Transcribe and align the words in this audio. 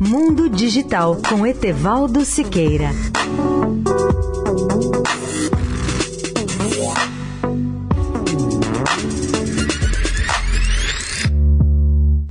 Mundo 0.00 0.48
Digital 0.48 1.16
com 1.28 1.46
Etevaldo 1.46 2.24
Siqueira. 2.24 2.90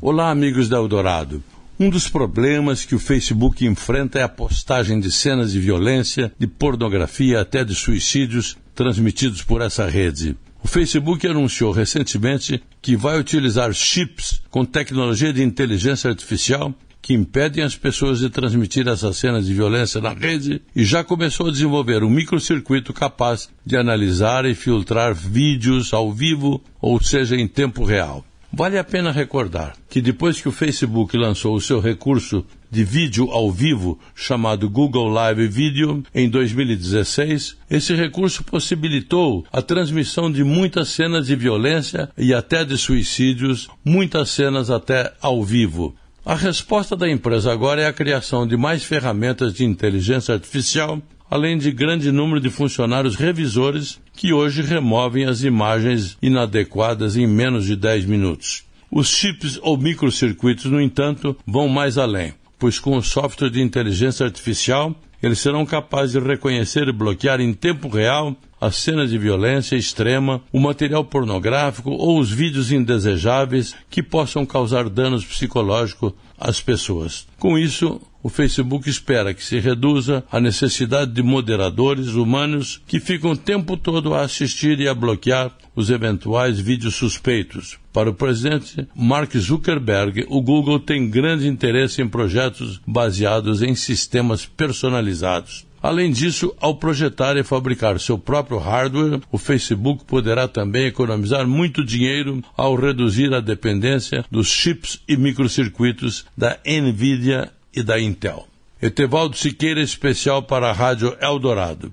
Olá, 0.01 0.29
amigos 0.29 0.67
da 0.67 0.75
Eldorado. 0.77 1.41
Um 1.79 1.89
dos 1.89 2.09
problemas 2.09 2.83
que 2.83 2.95
o 2.95 2.99
Facebook 2.99 3.65
enfrenta 3.65 4.19
é 4.19 4.23
a 4.23 4.29
postagem 4.29 4.99
de 4.99 5.11
cenas 5.11 5.53
de 5.53 5.59
violência, 5.59 6.33
de 6.37 6.47
pornografia, 6.47 7.39
até 7.39 7.63
de 7.63 7.73
suicídios 7.73 8.57
transmitidos 8.73 9.41
por 9.41 9.61
essa 9.61 9.87
rede. 9.87 10.37
O 10.65 10.67
Facebook 10.67 11.27
anunciou 11.27 11.71
recentemente 11.71 12.59
que 12.81 12.95
vai 12.95 13.19
utilizar 13.19 13.71
chips 13.71 14.41
com 14.49 14.65
tecnologia 14.65 15.31
de 15.31 15.43
inteligência 15.43 16.09
artificial 16.09 16.73
que 17.03 17.13
impedem 17.13 17.63
as 17.63 17.75
pessoas 17.75 18.17
de 18.17 18.31
transmitir 18.31 18.87
essas 18.87 19.15
cenas 19.17 19.45
de 19.45 19.53
violência 19.53 20.01
na 20.01 20.11
rede 20.11 20.63
e 20.75 20.83
já 20.83 21.03
começou 21.03 21.49
a 21.49 21.51
desenvolver 21.51 22.03
um 22.03 22.09
microcircuito 22.09 22.93
capaz 22.93 23.47
de 23.63 23.77
analisar 23.77 24.43
e 24.43 24.55
filtrar 24.55 25.13
vídeos 25.13 25.93
ao 25.93 26.11
vivo, 26.11 26.59
ou 26.81 26.99
seja, 26.99 27.35
em 27.35 27.47
tempo 27.47 27.85
real. 27.85 28.25
Vale 28.57 28.77
a 28.77 28.85
pena 28.85 29.11
recordar 29.11 29.75
que 29.89 29.99
depois 29.99 30.39
que 30.39 30.47
o 30.47 30.51
Facebook 30.51 31.17
lançou 31.17 31.55
o 31.55 31.59
seu 31.59 31.81
recurso 31.81 32.45
de 32.71 32.85
vídeo 32.85 33.29
ao 33.29 33.51
vivo 33.51 33.99
chamado 34.15 34.69
Google 34.69 35.09
Live 35.09 35.45
Video 35.49 36.01
em 36.15 36.29
2016, 36.29 37.57
esse 37.69 37.93
recurso 37.93 38.45
possibilitou 38.45 39.45
a 39.51 39.61
transmissão 39.61 40.31
de 40.31 40.41
muitas 40.41 40.87
cenas 40.87 41.27
de 41.27 41.35
violência 41.35 42.09
e 42.17 42.33
até 42.33 42.63
de 42.63 42.77
suicídios, 42.77 43.67
muitas 43.83 44.29
cenas 44.29 44.69
até 44.69 45.11
ao 45.21 45.43
vivo. 45.43 45.93
A 46.25 46.33
resposta 46.33 46.95
da 46.95 47.09
empresa 47.09 47.51
agora 47.51 47.81
é 47.81 47.87
a 47.87 47.93
criação 47.93 48.47
de 48.47 48.55
mais 48.55 48.85
ferramentas 48.85 49.53
de 49.53 49.65
inteligência 49.65 50.33
artificial 50.33 51.01
além 51.29 51.57
de 51.57 51.71
grande 51.71 52.11
número 52.11 52.39
de 52.39 52.49
funcionários 52.49 53.15
revisores 53.15 53.99
que 54.13 54.33
hoje 54.33 54.61
removem 54.61 55.25
as 55.25 55.43
imagens 55.43 56.17
inadequadas 56.21 57.17
em 57.17 57.27
menos 57.27 57.65
de 57.65 57.75
10 57.75 58.05
minutos. 58.05 58.63
Os 58.91 59.09
chips 59.09 59.59
ou 59.61 59.77
microcircuitos, 59.77 60.65
no 60.65 60.81
entanto, 60.81 61.35
vão 61.45 61.67
mais 61.67 61.97
além, 61.97 62.33
pois 62.57 62.79
com 62.79 62.97
o 62.97 63.03
software 63.03 63.49
de 63.49 63.61
inteligência 63.61 64.25
artificial 64.25 64.95
eles 65.21 65.39
serão 65.39 65.65
capazes 65.65 66.11
de 66.11 66.19
reconhecer 66.19 66.87
e 66.87 66.91
bloquear 66.91 67.41
em 67.41 67.51
tempo 67.51 67.87
real 67.87 68.35
as 68.65 68.77
cenas 68.77 69.11
de 69.11 69.17
violência 69.17 69.75
extrema, 69.75 70.41
o 70.51 70.59
material 70.59 71.05
pornográfico 71.05 71.91
ou 71.91 72.19
os 72.19 72.31
vídeos 72.31 72.71
indesejáveis 72.71 73.75
que 73.89 74.01
possam 74.01 74.43
causar 74.45 74.89
danos 74.89 75.23
psicológicos 75.23 76.13
às 76.39 76.59
pessoas. 76.59 77.27
Com 77.37 77.59
isso, 77.59 78.01
o 78.23 78.27
Facebook 78.29 78.89
espera 78.89 79.35
que 79.35 79.45
se 79.45 79.59
reduza 79.59 80.23
a 80.31 80.39
necessidade 80.39 81.11
de 81.11 81.21
moderadores 81.21 82.15
humanos 82.15 82.81
que 82.87 82.99
ficam 82.99 83.33
o 83.33 83.37
tempo 83.37 83.77
todo 83.77 84.15
a 84.15 84.21
assistir 84.21 84.79
e 84.79 84.87
a 84.87 84.95
bloquear 84.95 85.51
os 85.75 85.91
eventuais 85.91 86.59
vídeos 86.59 86.95
suspeitos. 86.95 87.77
Para 87.93 88.09
o 88.09 88.15
presidente 88.15 88.87
Mark 88.95 89.37
Zuckerberg, 89.37 90.25
o 90.27 90.41
Google 90.41 90.79
tem 90.79 91.07
grande 91.07 91.47
interesse 91.47 92.01
em 92.01 92.07
projetos 92.07 92.81
baseados 92.87 93.61
em 93.61 93.75
sistemas 93.75 94.43
personalizados. 94.43 95.67
Além 95.85 96.09
disso, 96.11 96.51
ao 96.59 96.73
projetar 96.73 97.37
e 97.37 97.43
fabricar 97.43 97.99
seu 97.99 98.17
próprio 98.17 98.57
hardware, 98.57 99.21
o 99.31 99.37
Facebook 99.37 100.03
poderá 100.03 100.47
também 100.47 100.87
economizar 100.87 101.47
muito 101.47 101.85
dinheiro 101.85 102.43
ao 102.57 102.73
reduzir 102.73 103.31
a 103.35 103.39
dependência 103.39 104.25
dos 104.31 104.47
chips 104.47 104.99
e 105.07 105.15
microcircuitos 105.15 106.25
da 106.35 106.57
Nvidia 106.65 107.51
e 107.71 107.83
da 107.83 108.01
Intel. 108.01 108.47
Etevaldo 108.81 109.37
Siqueira, 109.37 109.79
especial 109.79 110.41
para 110.41 110.71
a 110.71 110.73
Rádio 110.73 111.15
Eldorado. 111.21 111.91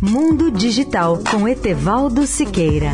Mundo 0.00 0.52
Digital 0.52 1.18
com 1.28 1.48
Etevaldo 1.48 2.24
Siqueira. 2.24 2.92